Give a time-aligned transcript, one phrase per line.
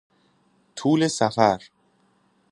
[0.75, 1.69] طول سفر